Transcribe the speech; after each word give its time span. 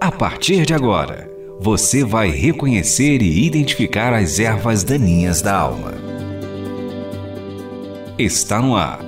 A 0.00 0.12
partir 0.12 0.66
de 0.66 0.74
agora, 0.74 1.30
você 1.58 2.04
vai 2.04 2.30
reconhecer 2.30 3.22
e 3.22 3.46
identificar 3.46 4.12
as 4.12 4.38
ervas 4.38 4.84
daninhas 4.84 5.40
da 5.40 5.56
alma. 5.56 5.94
Está 8.18 8.60
no 8.60 8.76
ar. 8.76 9.00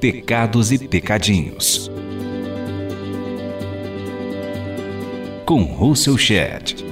Pecados 0.00 0.70
e 0.72 0.78
Pecadinhos. 0.78 1.90
Com 5.44 5.62
Russell 5.64 6.16
Shedd. 6.16 6.91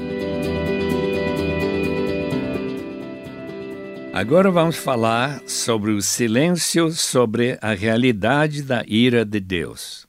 Agora 4.21 4.50
vamos 4.50 4.77
falar 4.77 5.41
sobre 5.48 5.93
o 5.93 6.02
silêncio 6.02 6.91
sobre 6.91 7.57
a 7.62 7.73
realidade 7.73 8.62
da 8.62 8.84
ira 8.87 9.25
de 9.25 9.41
Deus. 9.41 10.07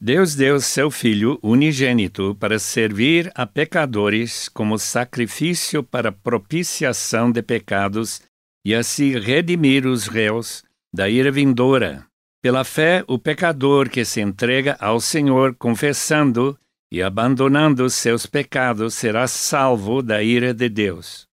Deus 0.00 0.34
deu 0.34 0.58
seu 0.58 0.90
Filho 0.90 1.38
unigênito 1.42 2.34
para 2.40 2.58
servir 2.58 3.30
a 3.34 3.44
pecadores 3.46 4.48
como 4.48 4.78
sacrifício 4.78 5.82
para 5.82 6.10
propiciação 6.10 7.30
de 7.30 7.42
pecados 7.42 8.22
e 8.64 8.74
assim 8.74 9.18
redimir 9.18 9.86
os 9.86 10.06
réus 10.06 10.64
da 10.90 11.06
ira 11.10 11.30
vindoura. 11.30 12.06
Pela 12.42 12.64
fé, 12.64 13.04
o 13.06 13.18
pecador 13.18 13.90
que 13.90 14.02
se 14.02 14.22
entrega 14.22 14.78
ao 14.80 14.98
Senhor 14.98 15.54
confessando 15.56 16.58
e 16.90 17.02
abandonando 17.02 17.90
seus 17.90 18.24
pecados 18.24 18.94
será 18.94 19.28
salvo 19.28 20.00
da 20.00 20.22
ira 20.22 20.54
de 20.54 20.70
Deus. 20.70 21.30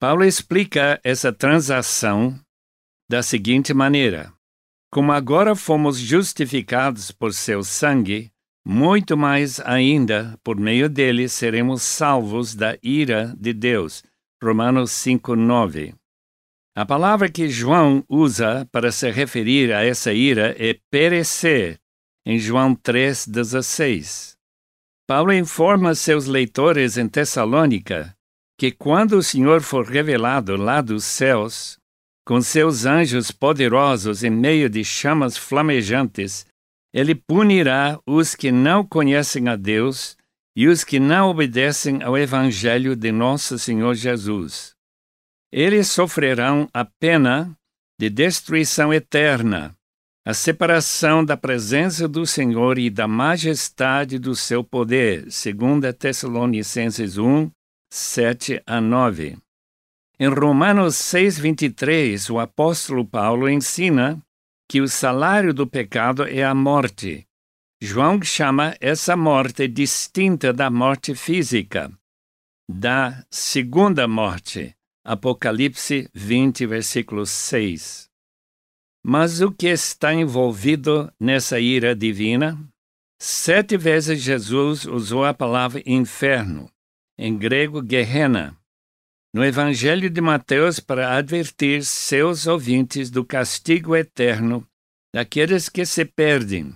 Paulo 0.00 0.24
explica 0.24 0.98
essa 1.04 1.30
transação 1.30 2.34
da 3.06 3.22
seguinte 3.22 3.74
maneira: 3.74 4.32
como 4.90 5.12
agora 5.12 5.54
fomos 5.54 5.98
justificados 5.98 7.10
por 7.10 7.34
seu 7.34 7.62
sangue, 7.62 8.32
muito 8.64 9.14
mais 9.14 9.60
ainda, 9.60 10.38
por 10.42 10.58
meio 10.58 10.88
dele, 10.88 11.28
seremos 11.28 11.82
salvos 11.82 12.54
da 12.54 12.78
ira 12.82 13.36
de 13.38 13.52
Deus. 13.52 14.02
Romanos 14.42 14.90
5:9. 14.90 15.94
A 16.74 16.86
palavra 16.86 17.30
que 17.30 17.50
João 17.50 18.02
usa 18.08 18.66
para 18.72 18.90
se 18.90 19.10
referir 19.10 19.70
a 19.70 19.84
essa 19.84 20.14
ira 20.14 20.56
é 20.58 20.80
perecer, 20.90 21.78
em 22.24 22.38
João 22.38 22.74
3:16. 22.74 24.34
Paulo 25.06 25.30
informa 25.30 25.94
seus 25.94 26.24
leitores 26.24 26.96
em 26.96 27.06
Tessalônica 27.06 28.16
que 28.60 28.70
quando 28.70 29.12
o 29.12 29.22
Senhor 29.22 29.62
for 29.62 29.86
revelado 29.86 30.54
lá 30.54 30.82
dos 30.82 31.02
céus, 31.02 31.78
com 32.26 32.42
seus 32.42 32.84
anjos 32.84 33.30
poderosos 33.30 34.22
em 34.22 34.28
meio 34.28 34.68
de 34.68 34.84
chamas 34.84 35.34
flamejantes, 35.34 36.44
ele 36.92 37.14
punirá 37.14 37.98
os 38.06 38.34
que 38.34 38.52
não 38.52 38.84
conhecem 38.84 39.48
a 39.48 39.56
Deus 39.56 40.14
e 40.54 40.68
os 40.68 40.84
que 40.84 41.00
não 41.00 41.30
obedecem 41.30 42.02
ao 42.02 42.18
Evangelho 42.18 42.94
de 42.94 43.10
nosso 43.10 43.58
Senhor 43.58 43.94
Jesus. 43.94 44.74
Eles 45.50 45.88
sofrerão 45.88 46.68
a 46.74 46.84
pena 46.84 47.56
de 47.98 48.10
destruição 48.10 48.92
eterna, 48.92 49.74
a 50.22 50.34
separação 50.34 51.24
da 51.24 51.34
presença 51.34 52.06
do 52.06 52.26
Senhor 52.26 52.78
e 52.78 52.90
da 52.90 53.08
majestade 53.08 54.18
do 54.18 54.36
seu 54.36 54.62
poder, 54.62 55.32
segundo 55.32 55.90
Tessalonicenses 55.94 57.16
1, 57.16 57.50
7 57.92 58.62
a 58.66 58.80
9. 58.80 59.36
Em 60.18 60.28
Romanos 60.28 60.94
6:23, 60.94 62.30
o 62.30 62.38
apóstolo 62.38 63.04
Paulo 63.04 63.48
ensina 63.48 64.22
que 64.68 64.80
o 64.80 64.86
salário 64.86 65.52
do 65.52 65.66
pecado 65.66 66.22
é 66.22 66.44
a 66.44 66.54
morte. 66.54 67.26
João 67.82 68.22
chama 68.22 68.76
essa 68.80 69.16
morte 69.16 69.66
distinta 69.66 70.52
da 70.52 70.70
morte 70.70 71.16
física, 71.16 71.90
da 72.70 73.26
segunda 73.28 74.06
morte. 74.06 74.72
Apocalipse 75.04 76.08
20, 76.14 76.66
versículo 76.66 77.26
6. 77.26 78.08
Mas 79.02 79.40
o 79.40 79.50
que 79.50 79.66
está 79.66 80.14
envolvido 80.14 81.12
nessa 81.18 81.58
ira 81.58 81.96
divina? 81.96 82.56
Sete 83.18 83.76
vezes 83.76 84.20
Jesus 84.20 84.84
usou 84.84 85.24
a 85.24 85.34
palavra 85.34 85.82
inferno, 85.84 86.70
em 87.22 87.36
grego 87.36 87.84
Gehenna, 87.86 88.56
no 89.34 89.44
Evangelho 89.44 90.08
de 90.08 90.22
Mateus 90.22 90.80
para 90.80 91.18
advertir 91.18 91.84
seus 91.84 92.46
ouvintes 92.46 93.10
do 93.10 93.22
castigo 93.22 93.94
eterno 93.94 94.66
daqueles 95.14 95.68
que 95.68 95.84
se 95.84 96.06
perdem. 96.06 96.72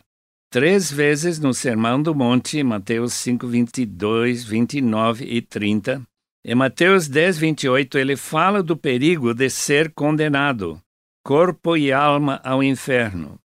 Três 0.53 0.93
vezes 0.93 1.39
no 1.39 1.55
Sermão 1.55 2.01
do 2.01 2.15
Monte, 2.15 2.63
Mateus 2.63 3.15
5, 3.15 3.47
22, 3.47 4.45
29 4.45 5.25
e 5.25 5.41
30. 5.41 6.03
Em 6.45 6.55
Mateus 6.55 7.09
10, 7.09 7.39
28, 7.39 7.97
ele 7.97 8.15
fala 8.15 8.63
do 8.63 8.77
perigo 8.77 9.33
de 9.33 9.49
ser 9.49 9.95
condenado, 9.95 10.79
corpo 11.25 11.75
e 11.75 11.91
alma 11.91 12.39
ao 12.45 12.63
inferno. 12.63 13.39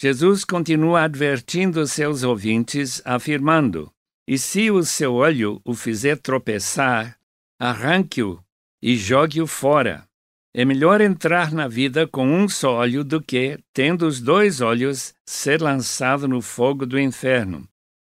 Jesus 0.00 0.44
continua 0.44 1.02
advertindo 1.02 1.84
seus 1.84 2.22
ouvintes, 2.22 3.02
afirmando: 3.04 3.90
E 4.26 4.38
se 4.38 4.70
o 4.70 4.82
seu 4.82 5.14
olho 5.14 5.60
o 5.64 5.74
fizer 5.74 6.16
tropeçar, 6.16 7.18
arranque-o 7.60 8.42
e 8.82 8.96
jogue-o 8.96 9.46
fora. 9.46 10.08
É 10.54 10.64
melhor 10.64 11.00
entrar 11.00 11.52
na 11.52 11.66
vida 11.66 12.06
com 12.06 12.26
um 12.26 12.48
só 12.48 12.76
olho 12.76 13.04
do 13.04 13.20
que, 13.20 13.58
tendo 13.72 14.06
os 14.06 14.20
dois 14.20 14.60
olhos, 14.60 15.12
ser 15.26 15.60
lançado 15.60 16.28
no 16.28 16.40
fogo 16.40 16.86
do 16.86 16.98
inferno. 16.98 17.68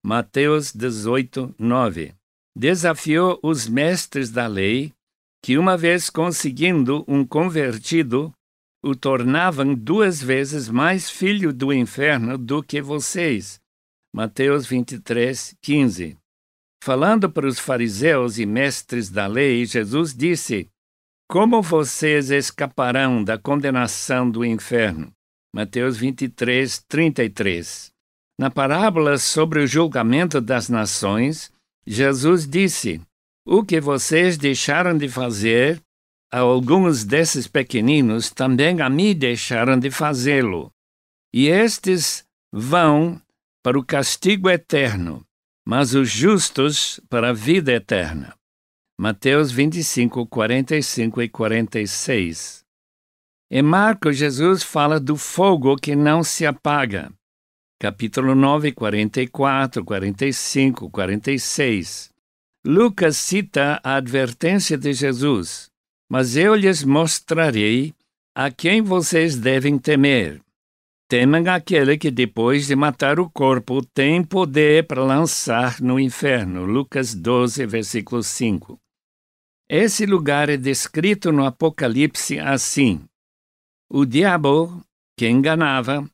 Mateus 0.04 0.72
18, 0.74 1.54
9. 1.60 2.14
Desafiou 2.56 3.40
os 3.44 3.68
mestres 3.68 4.32
da 4.32 4.48
lei, 4.48 4.94
que, 5.44 5.58
uma 5.58 5.78
vez 5.78 6.10
conseguindo 6.10 7.04
um 7.08 7.26
convertido, 7.26 8.34
o 8.82 8.96
tornavam 8.96 9.76
duas 9.76 10.22
vezes 10.22 10.70
mais 10.70 11.10
filho 11.10 11.54
do 11.54 11.74
inferno 11.74 12.38
do 12.38 12.64
que 12.64 12.82
vocês. 12.82 13.60
Mateus 14.14 14.66
23, 14.66 15.56
15. 15.62 16.18
Falando 16.84 17.30
para 17.30 17.48
os 17.48 17.60
fariseus 17.60 18.40
e 18.40 18.46
mestres 18.46 19.10
da 19.10 19.28
lei, 19.28 19.66
Jesus 19.66 20.16
disse: 20.16 20.68
Como 21.30 21.62
vocês 21.62 22.32
escaparão 22.32 23.24
da 23.24 23.38
condenação 23.38 24.30
do 24.30 24.44
inferno? 24.44 25.12
Mateus 25.54 25.98
23, 25.98 26.84
33. 26.88 27.92
Na 28.40 28.50
parábola 28.50 29.18
sobre 29.20 29.60
o 29.60 29.68
julgamento 29.68 30.42
das 30.42 30.70
nações, 30.70 31.52
Jesus 31.86 32.48
disse: 32.48 33.00
O 33.46 33.64
que 33.64 33.80
vocês 33.80 34.40
deixaram 34.40 34.98
de 34.98 35.08
fazer 35.08 35.80
a 36.32 36.40
alguns 36.40 37.04
desses 37.04 37.48
pequeninos, 37.48 38.32
também 38.32 38.82
a 38.82 38.90
mim 38.90 39.16
deixaram 39.16 39.78
de 39.78 39.92
fazê-lo. 39.92 40.72
E 41.34 41.48
estes 41.48 42.26
vão 42.52 43.22
para 43.64 43.78
o 43.78 43.86
castigo 43.86 44.50
eterno 44.50 45.26
mas 45.70 45.94
os 45.94 46.10
justos 46.10 47.00
para 47.08 47.30
a 47.30 47.34
vida 47.34 47.72
eterna. 47.72 48.34
Mateus 49.00 49.52
25, 49.52 50.26
45 50.26 51.22
e 51.22 51.30
46. 51.30 52.66
Em 53.52 53.62
Marcos, 53.62 54.18
Jesus 54.18 54.64
fala 54.64 55.00
do 55.00 55.16
fogo 55.16 55.76
que 55.76 55.96
não 55.96 56.24
se 56.24 56.44
apaga. 56.44 57.12
Capítulo 57.80 58.34
9, 58.34 58.72
44, 58.72 59.86
45, 59.86 60.90
46. 60.90 62.10
Lucas 62.66 63.16
cita 63.18 63.80
a 63.84 63.98
advertência 63.98 64.76
de 64.76 64.92
Jesus: 64.92 65.70
Mas 66.10 66.36
eu 66.36 66.56
lhes 66.56 66.84
mostrarei 66.84 67.94
a 68.36 68.50
quem 68.50 68.82
vocês 68.82 69.36
devem 69.36 69.78
temer. 69.78 70.42
Temem 71.10 71.48
aquele 71.48 71.98
que, 71.98 72.12
depois 72.12 72.68
de 72.68 72.76
matar 72.76 73.20
o 73.20 73.28
corpo, 73.28 73.84
tem 73.84 74.24
poder 74.24 74.86
para 74.86 75.04
lançar 75.04 75.82
no 75.82 76.00
inferno. 76.00 76.66
Lucas 76.66 77.16
12, 77.16 77.66
versículo 77.66 78.22
5. 78.22 78.80
Esse 79.68 80.06
lugar 80.06 80.50
é 80.50 80.56
descrito 80.56 81.32
no 81.32 81.44
Apocalipse 81.44 82.40
assim: 82.40 83.04
O 83.90 84.06
diabo, 84.06 84.86
que 85.18 85.28
enganava, 85.28 86.08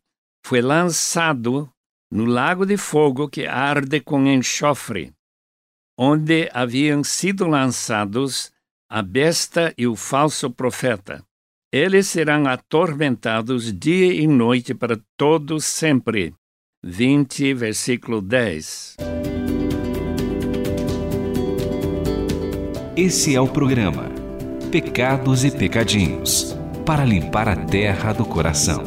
foi 0.46 0.62
lançado 0.62 1.70
no 2.10 2.24
lago 2.24 2.66
de 2.66 2.78
fogo 2.78 3.28
que 3.28 3.46
arde 3.46 4.00
com 4.00 4.26
enxofre, 4.26 5.12
onde 6.00 6.50
haviam 6.54 7.04
sido 7.04 7.46
lançados 7.48 8.50
a 8.90 9.02
besta 9.02 9.74
e 9.78 9.86
o 9.88 9.94
falso 9.98 10.50
profeta. 10.50 11.22
Eles 11.78 12.08
serão 12.08 12.48
atormentados 12.48 13.78
dia 13.78 14.14
e 14.14 14.26
noite 14.26 14.74
para 14.74 14.98
todo 15.18 15.60
sempre. 15.60 16.34
20, 16.82 17.54
versículo 17.54 18.22
10. 18.22 18.96
Esse 22.96 23.36
é 23.36 23.42
o 23.42 23.48
programa 23.50 24.10
Pecados 24.72 25.44
e 25.44 25.52
Pecadinhos 25.52 26.56
para 26.86 27.04
limpar 27.04 27.50
a 27.50 27.58
terra 27.58 28.14
do 28.14 28.24
coração. 28.24 28.82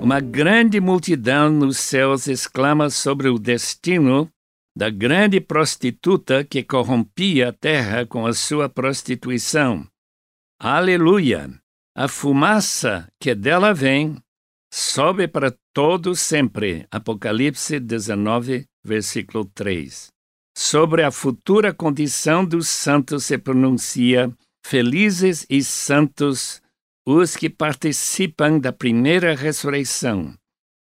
Uma 0.00 0.20
grande 0.20 0.80
multidão 0.80 1.50
nos 1.50 1.76
céus 1.76 2.28
exclama 2.28 2.88
sobre 2.88 3.28
o 3.28 3.38
destino 3.38 4.26
da 4.74 4.88
grande 4.88 5.38
prostituta 5.38 6.42
que 6.42 6.62
corrompia 6.62 7.50
a 7.50 7.52
terra 7.52 8.06
com 8.06 8.24
a 8.24 8.32
sua 8.32 8.70
prostituição. 8.70 9.86
Aleluia! 10.58 11.50
A 11.94 12.08
fumaça 12.08 13.06
que 13.20 13.34
dela 13.34 13.74
vem 13.74 14.16
sobe 14.72 15.28
para 15.28 15.54
todo 15.74 16.16
sempre. 16.16 16.86
Apocalipse 16.90 17.78
19, 17.78 18.64
versículo 18.82 19.44
3. 19.54 20.08
Sobre 20.56 21.02
a 21.02 21.10
futura 21.10 21.74
condição 21.74 22.42
dos 22.42 22.68
santos 22.68 23.26
se 23.26 23.36
pronuncia: 23.36 24.34
Felizes 24.66 25.44
e 25.50 25.62
santos 25.62 26.62
os 27.06 27.36
que 27.36 27.50
participam 27.50 28.58
da 28.58 28.72
primeira 28.72 29.34
ressurreição. 29.36 30.34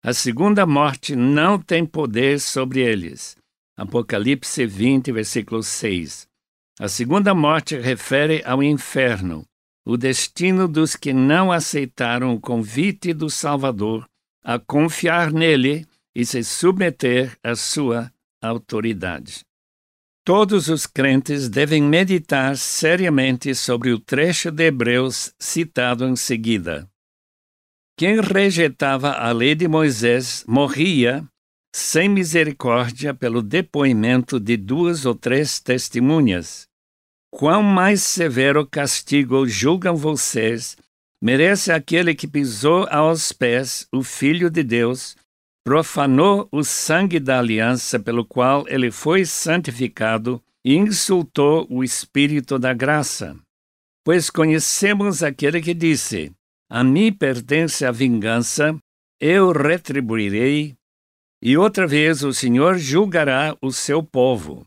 A 0.03 0.11
segunda 0.11 0.65
morte 0.65 1.15
não 1.15 1.59
tem 1.59 1.85
poder 1.85 2.39
sobre 2.39 2.79
eles. 2.79 3.37
Apocalipse 3.77 4.65
20, 4.65 5.11
versículo 5.11 5.61
6. 5.61 6.27
A 6.79 6.87
segunda 6.87 7.35
morte 7.35 7.77
refere 7.77 8.41
ao 8.43 8.63
inferno, 8.63 9.45
o 9.85 9.97
destino 9.97 10.67
dos 10.67 10.95
que 10.95 11.13
não 11.13 11.51
aceitaram 11.51 12.33
o 12.33 12.39
convite 12.39 13.13
do 13.13 13.29
Salvador 13.29 14.07
a 14.43 14.59
confiar 14.59 15.31
nele 15.31 15.85
e 16.15 16.25
se 16.25 16.43
submeter 16.43 17.37
à 17.43 17.55
sua 17.55 18.11
autoridade. 18.41 19.41
Todos 20.23 20.67
os 20.67 20.85
crentes 20.85 21.49
devem 21.49 21.81
meditar 21.81 22.55
seriamente 22.55 23.55
sobre 23.55 23.91
o 23.91 23.99
trecho 23.99 24.51
de 24.51 24.67
Hebreus 24.67 25.33
citado 25.39 26.07
em 26.07 26.15
seguida. 26.15 26.87
Quem 27.97 28.19
rejeitava 28.21 29.11
a 29.11 29.31
lei 29.31 29.55
de 29.55 29.67
Moisés 29.67 30.43
morria 30.47 31.27
sem 31.73 32.09
misericórdia 32.09 33.13
pelo 33.13 33.41
depoimento 33.41 34.39
de 34.39 34.57
duas 34.57 35.05
ou 35.05 35.15
três 35.15 35.59
testemunhas. 35.59 36.67
Quão 37.31 37.63
mais 37.63 38.01
severo 38.03 38.67
castigo 38.67 39.47
julgam 39.47 39.95
vocês 39.95 40.77
merece 41.21 41.71
aquele 41.71 42.13
que 42.13 42.27
pisou 42.27 42.85
aos 42.89 43.31
pés 43.31 43.87
o 43.91 44.03
Filho 44.03 44.49
de 44.49 44.63
Deus, 44.63 45.15
profanou 45.63 46.47
o 46.51 46.63
sangue 46.63 47.19
da 47.19 47.39
aliança 47.39 47.99
pelo 47.99 48.25
qual 48.25 48.67
ele 48.67 48.91
foi 48.91 49.23
santificado 49.25 50.41
e 50.65 50.75
insultou 50.75 51.67
o 51.69 51.83
Espírito 51.83 52.57
da 52.59 52.73
graça. 52.73 53.35
Pois 54.03 54.29
conhecemos 54.29 55.21
aquele 55.21 55.61
que 55.61 55.73
disse: 55.73 56.31
A 56.69 56.83
mim 56.83 57.13
pertence 57.13 57.85
a 57.85 57.91
vingança, 57.91 58.75
eu 59.19 59.51
retribuirei, 59.51 60.75
e 61.41 61.55
outra 61.55 61.85
vez 61.85 62.23
o 62.23 62.33
Senhor 62.33 62.77
julgará 62.77 63.55
o 63.61 63.71
seu 63.71 64.03
povo. 64.03 64.65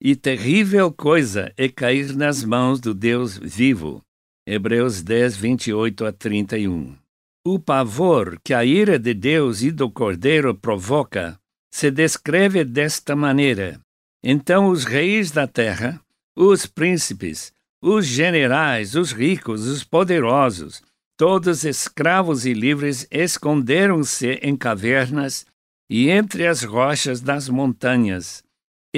E 0.00 0.14
terrível 0.14 0.92
coisa 0.92 1.52
é 1.56 1.68
cair 1.68 2.14
nas 2.14 2.44
mãos 2.44 2.78
do 2.80 2.94
Deus 2.94 3.36
vivo. 3.36 4.00
Hebreus 4.46 5.02
10, 5.02 5.36
28 5.36 6.06
a 6.06 6.12
31. 6.12 6.96
O 7.44 7.58
pavor 7.58 8.38
que 8.44 8.54
a 8.54 8.64
ira 8.64 8.96
de 8.96 9.12
Deus 9.12 9.60
e 9.62 9.72
do 9.72 9.90
Cordeiro 9.90 10.54
provoca 10.54 11.36
se 11.74 11.90
descreve 11.90 12.64
desta 12.64 13.16
maneira. 13.16 13.80
Então 14.22 14.68
os 14.68 14.84
reis 14.84 15.32
da 15.32 15.48
terra, 15.48 16.00
os 16.36 16.64
príncipes, 16.64 17.52
os 17.82 18.06
generais, 18.06 18.94
os 18.94 19.10
ricos, 19.10 19.66
os 19.66 19.82
poderosos, 19.82 20.80
todos 21.16 21.64
escravos 21.64 22.46
e 22.46 22.52
livres 22.52 23.04
esconderam-se 23.10 24.38
em 24.42 24.56
cavernas 24.56 25.44
e 25.90 26.08
entre 26.08 26.46
as 26.46 26.62
rochas 26.62 27.20
das 27.20 27.48
montanhas. 27.48 28.46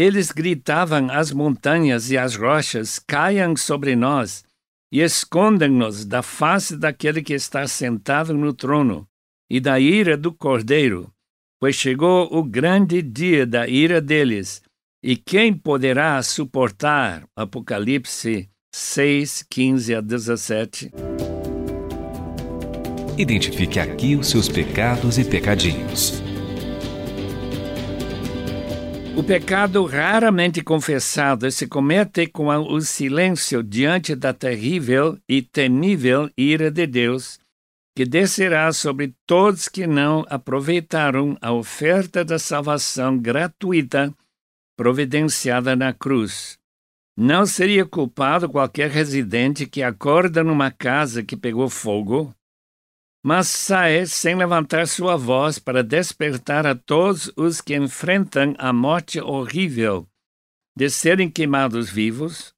Eles 0.00 0.32
gritavam 0.32 1.10
às 1.10 1.30
montanhas 1.30 2.10
e 2.10 2.16
às 2.16 2.34
rochas: 2.34 2.98
caiam 2.98 3.54
sobre 3.54 3.94
nós 3.94 4.42
e 4.90 5.02
escondam-nos 5.02 6.06
da 6.06 6.22
face 6.22 6.74
daquele 6.74 7.22
que 7.22 7.34
está 7.34 7.68
sentado 7.68 8.32
no 8.32 8.54
trono 8.54 9.06
e 9.50 9.60
da 9.60 9.78
ira 9.78 10.16
do 10.16 10.32
cordeiro, 10.32 11.12
pois 11.60 11.76
chegou 11.76 12.34
o 12.34 12.42
grande 12.42 13.02
dia 13.02 13.46
da 13.46 13.68
ira 13.68 14.00
deles. 14.00 14.62
E 15.04 15.16
quem 15.16 15.52
poderá 15.52 16.22
suportar? 16.22 17.24
Apocalipse 17.36 18.48
6, 18.74 19.44
15 19.50 19.94
a 19.96 20.00
17. 20.00 20.90
Identifique 23.18 23.78
aqui 23.78 24.16
os 24.16 24.30
seus 24.30 24.48
pecados 24.48 25.18
e 25.18 25.24
pecadinhos. 25.26 26.29
O 29.16 29.22
pecado 29.24 29.84
raramente 29.84 30.62
confessado 30.62 31.50
se 31.50 31.66
comete 31.66 32.26
com 32.26 32.46
o 32.46 32.80
silêncio 32.80 33.62
diante 33.62 34.14
da 34.14 34.32
terrível 34.32 35.18
e 35.28 35.42
temível 35.42 36.30
ira 36.36 36.70
de 36.70 36.86
Deus, 36.86 37.38
que 37.94 38.04
descerá 38.06 38.72
sobre 38.72 39.12
todos 39.26 39.68
que 39.68 39.86
não 39.86 40.24
aproveitaram 40.30 41.36
a 41.40 41.52
oferta 41.52 42.24
da 42.24 42.38
salvação 42.38 43.18
gratuita 43.18 44.14
providenciada 44.76 45.74
na 45.74 45.92
cruz. 45.92 46.56
Não 47.18 47.44
seria 47.44 47.84
culpado 47.84 48.48
qualquer 48.48 48.90
residente 48.90 49.66
que 49.66 49.82
acorda 49.82 50.42
numa 50.42 50.70
casa 50.70 51.22
que 51.22 51.36
pegou 51.36 51.68
fogo 51.68 52.34
mas 53.22 53.48
sai 53.48 54.06
sem 54.06 54.34
levantar 54.34 54.86
sua 54.86 55.16
voz 55.16 55.58
para 55.58 55.82
despertar 55.82 56.66
a 56.66 56.74
todos 56.74 57.30
os 57.36 57.60
que 57.60 57.76
enfrentam 57.76 58.54
a 58.58 58.72
morte 58.72 59.20
horrível 59.20 60.06
de 60.76 60.88
serem 60.88 61.30
queimados 61.30 61.90
vivos. 61.90 62.54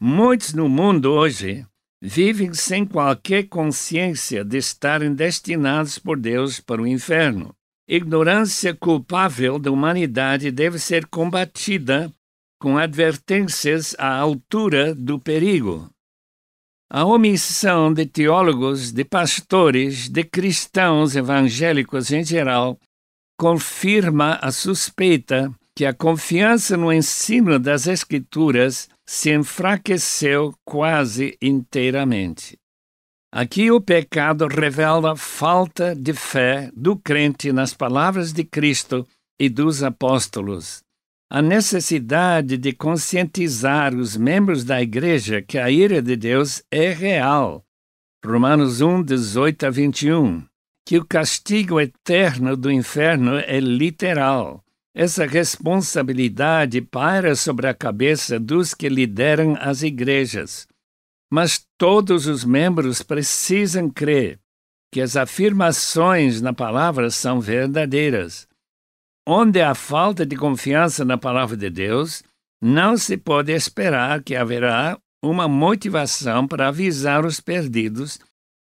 Muitos 0.00 0.54
no 0.54 0.68
mundo 0.68 1.12
hoje 1.12 1.66
vivem 2.02 2.54
sem 2.54 2.86
qualquer 2.86 3.48
consciência 3.48 4.42
de 4.42 4.56
estarem 4.56 5.14
destinados 5.14 5.98
por 5.98 6.18
Deus 6.18 6.58
para 6.60 6.80
o 6.80 6.86
inferno. 6.86 7.54
Ignorância 7.86 8.74
culpável 8.74 9.58
da 9.58 9.70
humanidade 9.70 10.50
deve 10.50 10.78
ser 10.78 11.06
combatida 11.06 12.10
com 12.58 12.78
advertências 12.78 13.94
à 13.98 14.16
altura 14.16 14.94
do 14.94 15.18
perigo. 15.18 15.90
A 16.92 17.04
omissão 17.04 17.94
de 17.94 18.04
teólogos, 18.04 18.90
de 18.90 19.04
pastores, 19.04 20.08
de 20.08 20.24
cristãos 20.24 21.14
evangélicos 21.14 22.10
em 22.10 22.24
geral 22.24 22.76
confirma 23.38 24.40
a 24.42 24.50
suspeita 24.50 25.54
que 25.72 25.86
a 25.86 25.94
confiança 25.94 26.76
no 26.76 26.92
ensino 26.92 27.60
das 27.60 27.86
Escrituras 27.86 28.88
se 29.08 29.32
enfraqueceu 29.32 30.52
quase 30.64 31.38
inteiramente. 31.40 32.58
Aqui 33.32 33.70
o 33.70 33.80
pecado 33.80 34.48
revela 34.48 35.14
falta 35.14 35.94
de 35.94 36.12
fé 36.12 36.72
do 36.74 36.96
crente 36.96 37.52
nas 37.52 37.72
palavras 37.72 38.32
de 38.32 38.42
Cristo 38.42 39.06
e 39.40 39.48
dos 39.48 39.84
apóstolos 39.84 40.82
a 41.32 41.40
necessidade 41.40 42.58
de 42.58 42.72
conscientizar 42.72 43.94
os 43.94 44.16
membros 44.16 44.64
da 44.64 44.82
igreja 44.82 45.40
que 45.40 45.58
a 45.58 45.70
ira 45.70 46.02
de 46.02 46.16
Deus 46.16 46.60
é 46.68 46.90
real. 46.92 47.64
Romanos 48.24 48.80
1, 48.80 49.04
18 49.04 49.66
a 49.66 49.70
21. 49.70 50.44
Que 50.84 50.98
o 50.98 51.04
castigo 51.04 51.80
eterno 51.80 52.56
do 52.56 52.68
inferno 52.68 53.36
é 53.36 53.60
literal. 53.60 54.64
Essa 54.92 55.24
responsabilidade 55.24 56.80
paira 56.80 57.36
sobre 57.36 57.68
a 57.68 57.74
cabeça 57.74 58.40
dos 58.40 58.74
que 58.74 58.88
lideram 58.88 59.56
as 59.60 59.84
igrejas. 59.84 60.66
Mas 61.30 61.64
todos 61.78 62.26
os 62.26 62.44
membros 62.44 63.02
precisam 63.02 63.88
crer 63.88 64.40
que 64.92 65.00
as 65.00 65.16
afirmações 65.16 66.42
na 66.42 66.52
palavra 66.52 67.08
são 67.08 67.40
verdadeiras 67.40 68.49
Onde 69.26 69.60
há 69.60 69.74
falta 69.74 70.24
de 70.24 70.36
confiança 70.36 71.04
na 71.04 71.18
palavra 71.18 71.56
de 71.56 71.68
Deus, 71.70 72.22
não 72.60 72.96
se 72.96 73.16
pode 73.16 73.52
esperar 73.52 74.22
que 74.22 74.34
haverá 74.34 74.98
uma 75.22 75.46
motivação 75.46 76.46
para 76.46 76.68
avisar 76.68 77.24
os 77.24 77.40
perdidos 77.40 78.18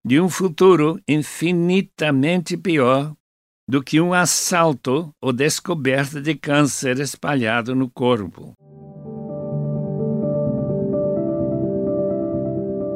de 0.05 0.19
um 0.19 0.29
futuro 0.29 0.99
infinitamente 1.07 2.57
pior 2.57 3.13
do 3.67 3.81
que 3.81 4.01
um 4.01 4.13
assalto 4.13 5.13
ou 5.21 5.31
descoberta 5.31 6.21
de 6.21 6.35
câncer 6.35 6.99
espalhado 6.99 7.73
no 7.73 7.89
corpo. 7.89 8.53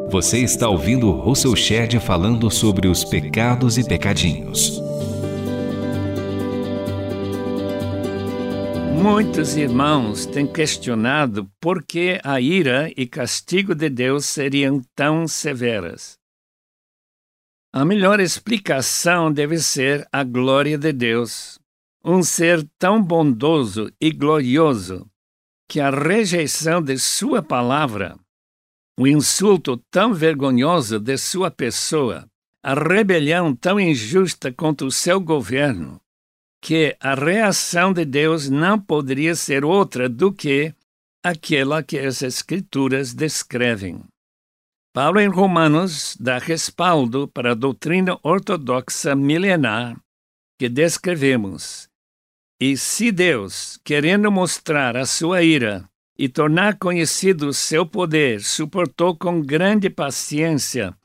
Você 0.10 0.40
está 0.40 0.70
ouvindo 0.70 1.12
Russell 1.12 1.56
Shedd 1.56 2.00
falando 2.00 2.50
sobre 2.52 2.88
os 2.88 3.04
pecados 3.04 3.78
e 3.78 3.84
pecadinhos. 3.84 4.82
Muitos 9.08 9.56
irmãos 9.56 10.26
têm 10.26 10.52
questionado 10.52 11.48
por 11.62 11.84
que 11.84 12.20
a 12.24 12.42
ira 12.42 12.92
e 12.98 13.06
castigo 13.06 13.76
de 13.76 13.88
Deus 13.88 14.26
seriam 14.26 14.82
tão 14.96 15.28
severas. 15.28 16.18
A 17.72 17.86
melhor 17.86 18.20
explicação 18.20 19.32
deve 19.32 19.60
ser 19.60 20.08
a 20.12 20.24
glória 20.24 20.76
de 20.76 20.92
Deus, 20.92 21.60
um 22.04 22.24
ser 22.24 22.68
tão 22.80 23.00
bondoso 23.00 23.94
e 24.02 24.10
glorioso 24.10 25.08
que 25.70 25.80
a 25.80 25.92
rejeição 25.92 26.82
de 26.82 26.98
Sua 26.98 27.44
palavra, 27.44 28.18
o 29.00 29.06
insulto 29.06 29.78
tão 29.92 30.16
vergonhoso 30.16 31.00
de 31.00 31.16
Sua 31.16 31.52
pessoa, 31.52 32.26
a 32.64 32.74
rebelião 32.74 33.56
tão 33.56 33.80
injusta 33.80 34.52
contra 34.52 34.88
o 34.88 34.92
seu 34.92 35.22
governo, 35.22 36.02
que 36.66 36.98
a 37.00 37.14
reação 37.14 37.94
de 37.94 38.04
Deus 38.04 38.50
não 38.50 38.80
poderia 38.80 39.36
ser 39.36 39.64
outra 39.64 40.10
do 40.10 40.34
que 40.34 40.74
aquela 41.24 41.84
que 41.84 42.00
as 42.00 42.24
Escrituras 42.24 43.14
descrevem. 43.14 44.04
Paulo, 44.92 45.20
em 45.20 45.28
Romanos, 45.28 46.18
dá 46.20 46.40
respaldo 46.40 47.28
para 47.28 47.52
a 47.52 47.54
doutrina 47.54 48.18
ortodoxa 48.24 49.16
milenar 49.16 49.96
que 50.58 50.68
descrevemos. 50.68 51.88
E 52.60 52.76
se 52.76 53.12
Deus, 53.12 53.80
querendo 53.84 54.32
mostrar 54.32 54.98
a 54.98 55.06
sua 55.06 55.44
ira 55.44 55.88
e 56.18 56.28
tornar 56.28 56.80
conhecido 56.80 57.50
o 57.50 57.54
seu 57.54 57.86
poder, 57.86 58.42
suportou 58.42 59.16
com 59.16 59.40
grande 59.40 59.88
paciência 59.88 60.98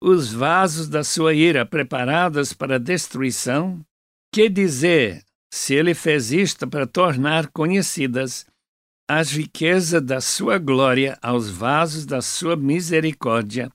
os 0.00 0.32
vasos 0.32 0.88
da 0.88 1.04
sua 1.04 1.34
ira 1.34 1.66
preparados 1.66 2.54
para 2.54 2.80
destruição, 2.80 3.84
que 4.32 4.48
dizer 4.48 5.22
se 5.52 5.74
ele 5.74 5.94
fez 5.94 6.32
isto 6.32 6.66
para 6.66 6.86
tornar 6.86 7.48
conhecidas 7.48 8.46
as 9.08 9.32
riquezas 9.32 10.00
da 10.00 10.20
sua 10.22 10.56
glória 10.58 11.18
aos 11.20 11.50
vasos 11.50 12.06
da 12.06 12.22
sua 12.22 12.56
misericórdia, 12.56 13.70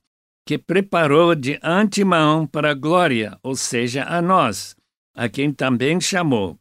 que 0.47 0.57
preparou 0.57 1.35
de 1.35 1.59
antemão 1.61 2.47
para 2.47 2.71
a 2.71 2.73
glória, 2.73 3.37
ou 3.43 3.55
seja, 3.55 4.03
a 4.05 4.19
nós, 4.19 4.75
a 5.15 5.29
quem 5.29 5.53
também 5.53 6.01
chamou, 6.01 6.57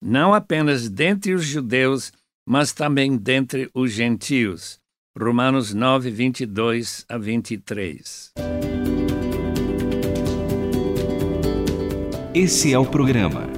não 0.00 0.32
apenas 0.32 0.88
dentre 0.88 1.34
os 1.34 1.44
judeus, 1.44 2.12
mas 2.46 2.72
também 2.72 3.16
dentre 3.16 3.68
os 3.74 3.90
gentios. 3.90 4.78
Romanos 5.18 5.74
9, 5.74 6.10
22 6.10 7.04
a 7.08 7.18
23. 7.18 8.32
Esse 12.32 12.72
é 12.72 12.78
o 12.78 12.86
programa 12.86 13.48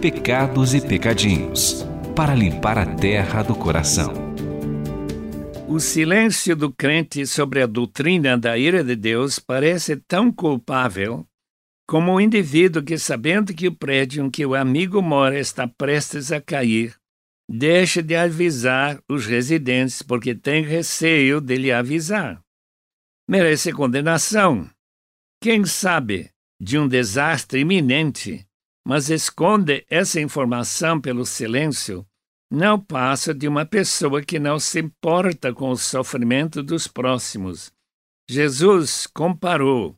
Pecados 0.00 0.74
e 0.74 0.80
Pecadinhos 0.80 1.84
para 2.14 2.36
limpar 2.36 2.78
a 2.78 2.86
terra 2.86 3.42
do 3.42 3.52
coração. 3.52 4.12
O 5.66 5.80
silêncio 5.80 6.54
do 6.54 6.72
crente 6.72 7.26
sobre 7.26 7.60
a 7.60 7.66
doutrina 7.66 8.38
da 8.38 8.56
ira 8.56 8.84
de 8.84 8.94
Deus 8.94 9.40
parece 9.40 9.96
tão 9.96 10.30
culpável 10.30 11.26
como 11.84 12.12
o 12.12 12.20
indivíduo 12.20 12.84
que, 12.84 12.96
sabendo 12.96 13.52
que 13.52 13.66
o 13.66 13.74
prédio 13.74 14.24
em 14.24 14.30
que 14.30 14.46
o 14.46 14.54
amigo 14.54 15.02
mora 15.02 15.36
está 15.36 15.66
prestes 15.66 16.30
a 16.30 16.40
cair, 16.40 16.94
deixa 17.50 18.00
de 18.04 18.14
avisar 18.14 19.02
os 19.10 19.26
residentes 19.26 20.00
porque 20.00 20.32
tem 20.32 20.62
receio 20.62 21.40
de 21.40 21.56
lhe 21.56 21.72
avisar. 21.72 22.40
Merece 23.28 23.72
condenação. 23.72 24.70
Quem 25.42 25.64
sabe 25.64 26.30
de 26.62 26.78
um 26.78 26.86
desastre 26.86 27.60
iminente 27.60 28.46
mas 28.84 29.10
esconde 29.10 29.86
essa 29.88 30.20
informação 30.20 31.00
pelo 31.00 31.24
silêncio, 31.24 32.06
não 32.50 32.78
passa 32.78 33.32
de 33.32 33.48
uma 33.48 33.64
pessoa 33.64 34.22
que 34.22 34.38
não 34.38 34.58
se 34.58 34.80
importa 34.80 35.54
com 35.54 35.70
o 35.70 35.76
sofrimento 35.76 36.62
dos 36.62 36.86
próximos. 36.86 37.72
Jesus 38.28 39.06
comparou 39.06 39.96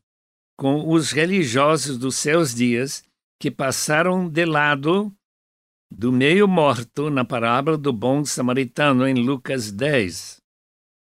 com 0.56 0.88
os 0.88 1.10
religiosos 1.10 1.98
dos 1.98 2.16
seus 2.16 2.54
dias 2.54 3.02
que 3.40 3.50
passaram 3.50 4.28
de 4.28 4.44
lado 4.44 5.12
do 5.90 6.12
meio 6.12 6.46
morto 6.46 7.10
na 7.10 7.24
parábola 7.24 7.76
do 7.76 7.92
bom 7.92 8.24
samaritano 8.24 9.06
em 9.06 9.14
Lucas 9.14 9.72
10. 9.72 10.36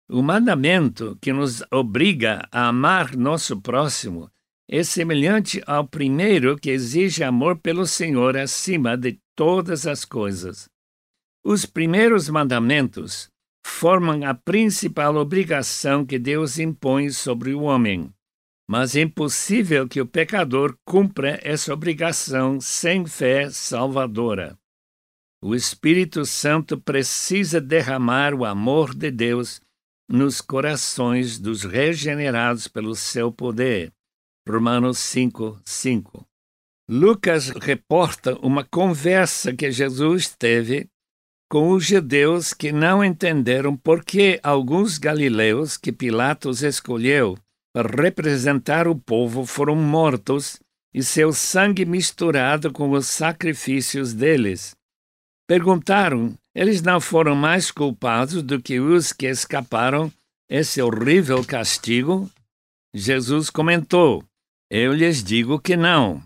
O 0.08 0.22
mandamento 0.22 1.16
que 1.20 1.32
nos 1.32 1.62
obriga 1.70 2.48
a 2.52 2.68
amar 2.68 3.16
nosso 3.16 3.60
próximo 3.60 4.30
é 4.72 4.84
semelhante 4.84 5.60
ao 5.66 5.84
primeiro 5.84 6.56
que 6.56 6.70
exige 6.70 7.24
amor 7.24 7.58
pelo 7.58 7.84
Senhor 7.84 8.36
acima 8.36 8.96
de 8.96 9.18
todas 9.34 9.84
as 9.84 10.04
coisas. 10.04 10.68
Os 11.44 11.66
primeiros 11.66 12.28
mandamentos 12.28 13.28
formam 13.66 14.24
a 14.24 14.32
principal 14.32 15.16
obrigação 15.16 16.06
que 16.06 16.20
Deus 16.20 16.56
impõe 16.56 17.10
sobre 17.10 17.52
o 17.52 17.62
homem, 17.62 18.14
mas 18.68 18.94
é 18.94 19.00
impossível 19.00 19.88
que 19.88 20.00
o 20.00 20.06
pecador 20.06 20.78
cumpra 20.86 21.40
essa 21.42 21.74
obrigação 21.74 22.60
sem 22.60 23.04
fé 23.04 23.50
salvadora. 23.50 24.56
O 25.42 25.52
Espírito 25.52 26.24
Santo 26.24 26.80
precisa 26.80 27.60
derramar 27.60 28.34
o 28.34 28.44
amor 28.44 28.94
de 28.94 29.10
Deus 29.10 29.60
nos 30.08 30.40
corações 30.40 31.40
dos 31.40 31.64
regenerados 31.64 32.68
pelo 32.68 32.94
seu 32.94 33.32
poder. 33.32 33.90
Romanos 34.50 34.98
5, 34.98 35.60
5. 35.64 36.26
Lucas 36.88 37.50
reporta 37.50 38.36
uma 38.42 38.64
conversa 38.64 39.54
que 39.54 39.70
Jesus 39.70 40.28
teve 40.28 40.88
com 41.48 41.70
os 41.70 41.84
judeus 41.84 42.52
que 42.52 42.72
não 42.72 43.04
entenderam 43.04 43.76
por 43.76 44.04
que 44.04 44.40
alguns 44.42 44.98
galileus 44.98 45.76
que 45.76 45.92
Pilatos 45.92 46.62
escolheu 46.62 47.38
para 47.72 47.88
representar 48.02 48.88
o 48.88 48.96
povo 48.96 49.46
foram 49.46 49.76
mortos 49.76 50.58
e 50.92 51.02
seu 51.02 51.32
sangue 51.32 51.84
misturado 51.84 52.72
com 52.72 52.90
os 52.90 53.06
sacrifícios 53.06 54.12
deles. 54.12 54.74
Perguntaram: 55.46 56.34
eles 56.52 56.82
não 56.82 57.00
foram 57.00 57.36
mais 57.36 57.70
culpados 57.70 58.42
do 58.42 58.60
que 58.60 58.80
os 58.80 59.12
que 59.12 59.26
escaparam 59.26 60.12
esse 60.48 60.82
horrível 60.82 61.44
castigo? 61.44 62.28
Jesus 62.92 63.50
comentou: 63.50 64.24
eu 64.70 64.92
lhes 64.92 65.24
digo 65.24 65.58
que 65.58 65.76
não. 65.76 66.22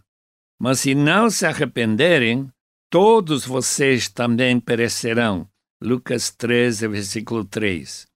Mas 0.60 0.80
se 0.80 0.94
não 0.94 1.30
se 1.30 1.46
arrependerem, 1.46 2.46
todos 2.90 3.46
vocês 3.46 4.08
também 4.08 4.60
perecerão. 4.60 5.48
Lucas 5.82 6.30
13, 6.30 6.86
versículo 6.88 7.44
3. 7.44 8.06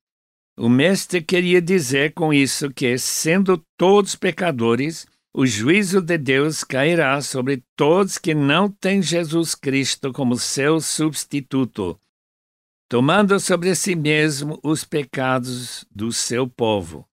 O 0.58 0.68
mestre 0.68 1.22
queria 1.22 1.62
dizer 1.62 2.12
com 2.12 2.32
isso 2.32 2.70
que, 2.70 2.98
sendo 2.98 3.64
todos 3.78 4.14
pecadores, 4.14 5.06
o 5.34 5.46
juízo 5.46 6.02
de 6.02 6.18
Deus 6.18 6.62
cairá 6.62 7.20
sobre 7.22 7.62
todos 7.74 8.18
que 8.18 8.34
não 8.34 8.70
têm 8.70 9.00
Jesus 9.00 9.54
Cristo 9.54 10.12
como 10.12 10.36
seu 10.36 10.80
substituto, 10.80 11.98
tomando 12.88 13.38
sobre 13.40 13.74
si 13.74 13.94
mesmo 13.94 14.58
os 14.62 14.84
pecados 14.84 15.86
do 15.90 16.12
seu 16.12 16.46
povo 16.46 17.07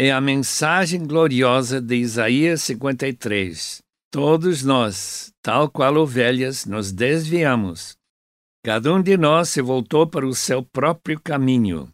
é 0.00 0.12
a 0.12 0.20
mensagem 0.20 1.04
gloriosa 1.04 1.80
de 1.80 1.96
Isaías 1.96 2.62
53. 2.62 3.82
Todos 4.12 4.62
nós, 4.62 5.32
tal 5.42 5.68
qual 5.68 5.96
ovelhas, 5.96 6.64
nos 6.64 6.92
desviamos. 6.92 7.96
Cada 8.64 8.94
um 8.94 9.02
de 9.02 9.16
nós 9.16 9.48
se 9.48 9.60
voltou 9.60 10.06
para 10.06 10.24
o 10.24 10.36
seu 10.36 10.62
próprio 10.62 11.20
caminho, 11.20 11.92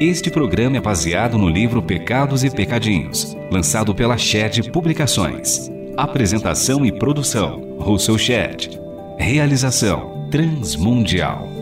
Este 0.00 0.30
programa 0.30 0.76
é 0.76 0.80
baseado 0.80 1.38
no 1.38 1.48
livro 1.48 1.80
Pecados 1.80 2.42
e 2.44 2.50
Pecadinhos, 2.50 3.36
lançado 3.50 3.94
pela 3.94 4.18
Shed 4.18 4.70
Publicações. 4.70 5.70
Apresentação 5.96 6.84
e 6.84 6.90
produção: 6.90 7.78
Russell 7.78 8.18
Shed. 8.18 8.80
Realização 9.18 10.28
Transmundial. 10.30 11.53